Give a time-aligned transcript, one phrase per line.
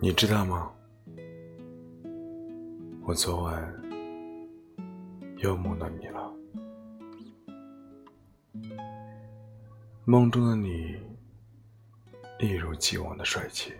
[0.00, 0.72] 你知道吗？
[3.04, 3.82] 我昨晚
[5.38, 6.32] 又梦到你了。
[10.04, 10.96] 梦中的你
[12.40, 13.72] 一如既往的帅气，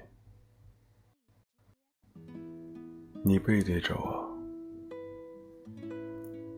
[3.24, 4.28] 你背对着我，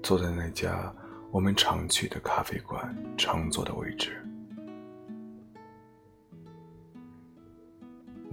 [0.02, 0.94] 坐在那家
[1.30, 4.22] 我们常去的咖啡馆常坐的位置。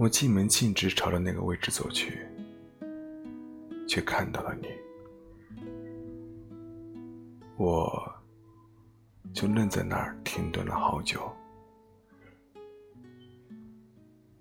[0.02, 2.26] 我进门径直朝着那个位置走去，
[3.86, 4.66] 却看到了你。
[7.56, 8.12] 我
[9.32, 11.20] 就愣在那儿停顿了好久，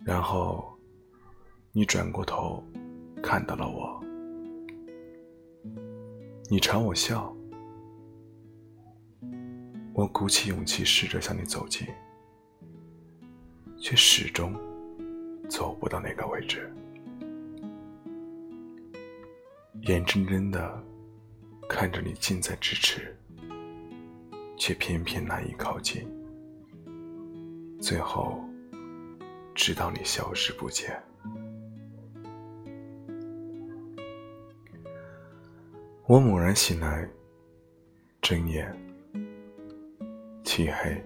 [0.04, 0.76] 然后
[1.72, 2.64] 你转过头
[3.22, 4.04] 看到了我，
[6.50, 7.32] 你朝我笑，
[9.94, 11.86] 我鼓起勇气试着向你走近，
[13.78, 14.52] 却始终。
[15.52, 16.72] 走不到那个位置，
[19.82, 20.82] 眼睁睁的
[21.68, 23.14] 看着你近在咫尺，
[24.58, 26.08] 却偏偏难以靠近，
[27.82, 28.42] 最后
[29.54, 30.98] 直到你消失不见。
[36.08, 37.06] 我猛然醒来，
[38.22, 38.74] 睁眼，
[40.46, 41.04] 漆黑，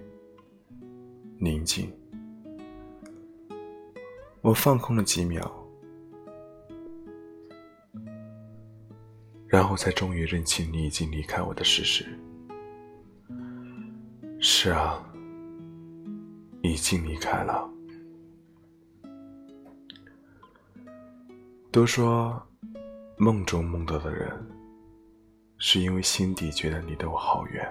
[1.40, 1.92] 宁静。
[4.46, 5.42] 我放空了几秒，
[9.48, 12.06] 然后才终于认清你已经离开我的事实。
[14.38, 15.04] 是啊，
[16.62, 17.68] 已经离开了。
[21.72, 22.40] 都说
[23.18, 24.30] 梦中梦到的人，
[25.58, 27.68] 是因为心底觉得离得我好远，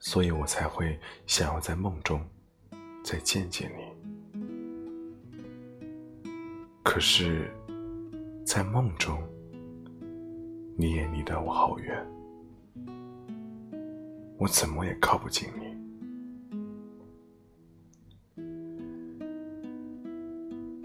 [0.00, 0.98] 所以我才会
[1.28, 2.20] 想要在梦中
[3.04, 3.97] 再见见你。
[6.90, 7.52] 可是，
[8.46, 9.22] 在梦中，
[10.74, 12.02] 你也离得我好远，
[14.38, 15.76] 我怎么也靠不近你。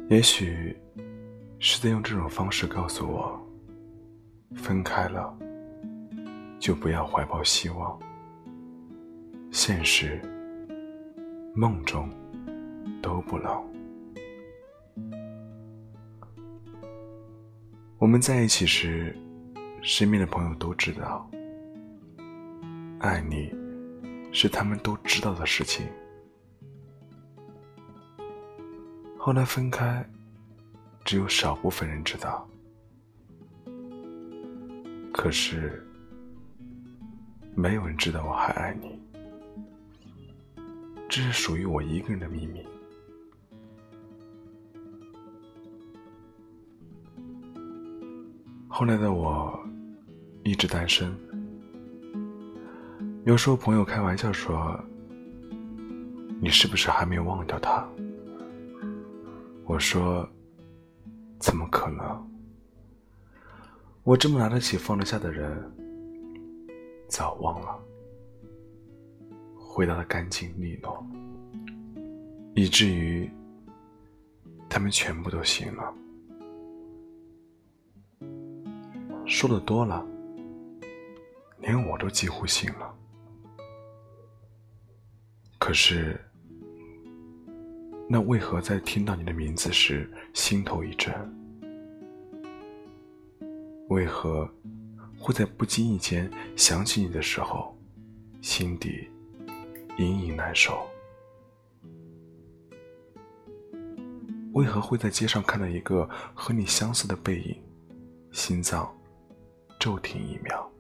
[0.10, 0.78] 也许
[1.58, 3.42] 是在用这种方式告诉我，
[4.56, 5.34] 分开了
[6.60, 7.98] 就不要怀抱希望，
[9.52, 10.22] 现实、
[11.56, 12.10] 梦中
[13.02, 13.64] 都不冷。
[18.04, 19.16] 我们在一起时，
[19.82, 21.26] 身边的朋友都知道，
[23.00, 23.50] 爱你
[24.34, 25.88] 是他们都知道的事情。
[29.18, 30.06] 后来分开，
[31.06, 32.46] 只有少部分人知道。
[35.14, 35.82] 可是，
[37.56, 39.00] 没有人知道我还爱你，
[41.08, 42.68] 这是属于我一个人的秘密。
[48.76, 49.64] 后来的我，
[50.44, 51.16] 一直单身。
[53.24, 54.84] 有时候朋友开玩笑说
[56.42, 57.88] ：“你是不是还没有忘掉他？”
[59.66, 60.28] 我说
[61.38, 62.32] ：“怎么可能？
[64.02, 65.72] 我这么拿得起放得下的人，
[67.08, 67.80] 早忘了，
[69.56, 71.06] 回答的干净利落，
[72.56, 73.30] 以至于
[74.68, 75.94] 他们全部都信了。”
[79.34, 80.06] 说的多了，
[81.58, 82.96] 连我都几乎信了。
[85.58, 86.24] 可是，
[88.08, 91.12] 那为何在听到你的名字时心头一震？
[93.90, 94.48] 为何
[95.18, 97.76] 会在不经意间想起你的时候，
[98.40, 99.10] 心底
[99.98, 100.88] 隐隐难受？
[104.54, 107.60] 为何会在街上看到一个和你相似的背影，
[108.32, 108.96] 心脏？
[109.84, 110.72] 骤停一秒，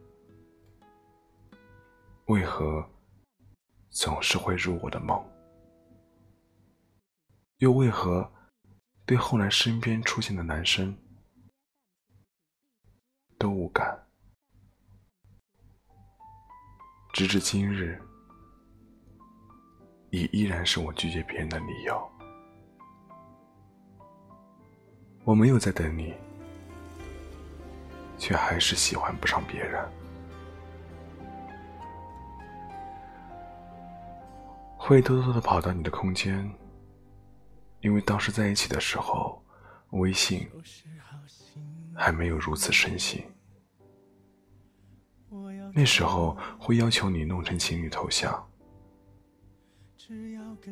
[2.27, 2.89] 为何
[3.89, 5.21] 总是会入我的梦？
[7.57, 8.31] 又为何
[9.05, 10.97] 对后来身边出现的男生
[13.37, 14.07] 都无感？
[17.11, 18.01] 直至今日，
[20.11, 22.09] 也依然是我拒绝别人的理由。
[25.25, 26.15] 我没有在等你。
[28.23, 29.85] 却还是喜欢不上别人，
[34.77, 36.49] 会偷偷的跑到你的空间，
[37.81, 39.43] 因为当时在一起的时候，
[39.89, 40.49] 微信
[41.93, 43.21] 还没有如此盛行。
[45.73, 48.31] 那时候会要求你弄成情侣头像，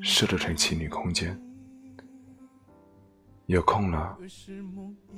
[0.01, 1.37] 设置成情侣空间，
[3.47, 4.17] 有空了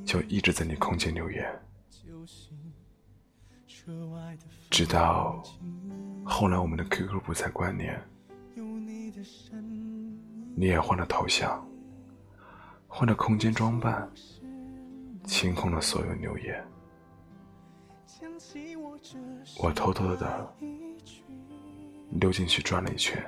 [0.04, 1.48] 就一直在你空间留言，
[4.70, 5.44] 直到
[6.26, 8.02] 后来我们的 QQ 不再关联，
[10.56, 11.68] 你也换了头像，
[12.88, 14.10] 换了空间装扮，
[15.26, 16.64] 清空了所有留言。
[19.60, 20.56] 我偷偷的
[22.12, 23.22] 溜进去转了一圈，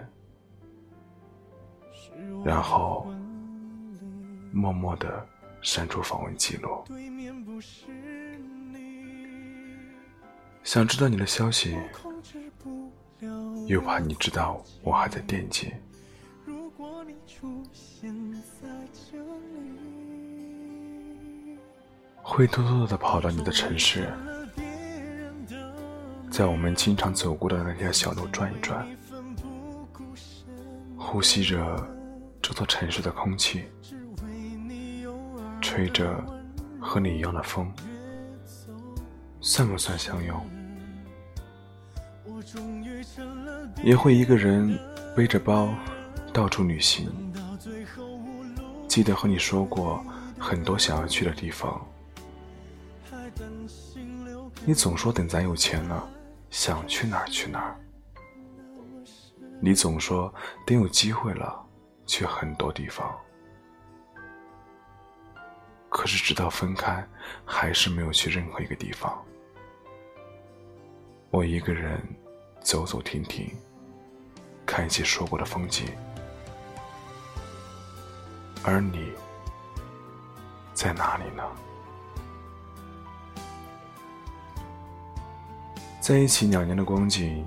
[2.44, 3.08] 然后
[4.54, 5.28] 默默的
[5.62, 6.84] 删除访问记录。
[10.66, 11.78] 想知道你的消息，
[13.68, 15.72] 又怕你知道我还在惦记，
[22.16, 24.12] 会偷偷的跑到你的城市。
[26.32, 28.88] 在我们经常走过的那条小路转一转，
[30.98, 31.88] 呼吸着
[32.42, 33.66] 这座城市的空气，
[35.62, 36.20] 吹着
[36.82, 37.72] 和你一样的风，
[39.40, 40.36] 算不算相拥？
[43.84, 44.78] 也会一个人
[45.16, 45.74] 背着包
[46.34, 47.10] 到处旅行，
[48.88, 50.04] 记得和你说过
[50.40, 51.86] 很多想要去的地方，
[54.66, 56.10] 你总说等咱有钱了。
[56.52, 57.76] 想去哪儿去哪儿，
[59.60, 60.34] 你总说
[60.66, 61.62] 等有机会了
[62.06, 63.14] 去很多地方，
[65.90, 67.06] 可是直到分开，
[67.44, 69.22] 还是没有去任何一个地方。
[71.30, 72.02] 我一个人
[72.66, 73.48] 走走停停，
[74.66, 75.86] 看一些说过的风景，
[78.64, 79.12] 而你
[80.74, 81.44] 在哪里呢？
[86.02, 87.46] 在一起两年的光景，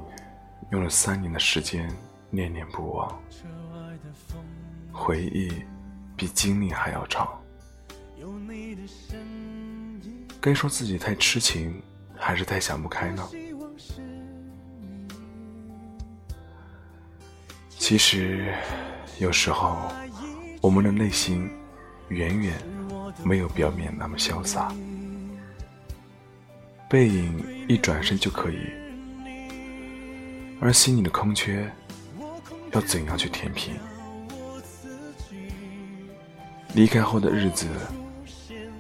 [0.71, 1.93] 用了三年的时间
[2.31, 3.21] 念念不忘。
[4.93, 5.65] 回忆
[6.17, 7.29] 比经历还要长。
[10.41, 11.83] 该说自己太痴情，
[12.17, 13.29] 还是太想不开呢？
[17.89, 18.53] 其实，
[19.19, 19.79] 有时候
[20.61, 21.49] 我们的内心
[22.09, 22.53] 远远
[23.25, 24.71] 没有表面那么潇洒。
[26.87, 28.59] 背影一转身就可以，
[30.61, 31.67] 而心里的空缺
[32.73, 33.75] 要怎样去填平？
[36.75, 37.67] 离开后的日子，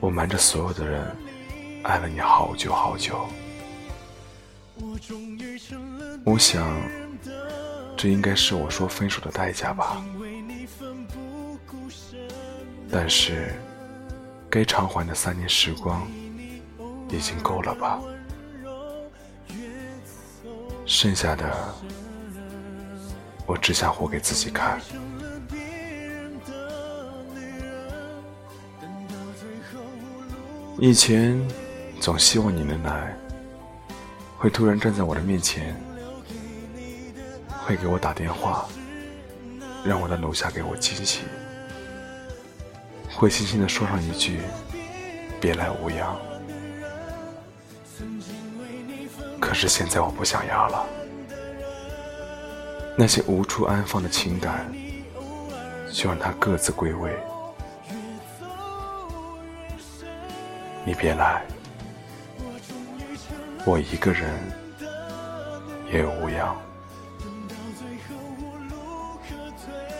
[0.00, 1.16] 我瞒着所有的人
[1.82, 3.26] 爱了你好久好久。
[6.24, 6.78] 我想，
[7.98, 10.02] 这应该是我说分手的代价吧。
[12.90, 13.52] 但是，
[14.48, 16.08] 该偿还的三年时光。
[17.10, 17.98] 已经够了吧？
[20.84, 21.74] 剩下的，
[23.46, 24.78] 我只想活给自己看。
[30.78, 31.42] 以前
[31.98, 33.16] 总希望你能来，
[34.36, 35.74] 会突然站在我的面前，
[37.68, 38.66] 会给我打电话，
[39.84, 41.24] 让我在楼下给我惊喜，
[43.14, 44.40] 会轻轻的说上一句
[45.38, 46.18] “别来无恙”。
[49.38, 50.86] 可是现在我不想要了，
[52.96, 54.72] 那些无处安放的情感，
[55.92, 57.14] 就让它各自归位。
[60.86, 61.44] 你别来，
[63.66, 64.32] 我一个人
[65.92, 66.56] 也有无恙。
[69.58, 69.97] 最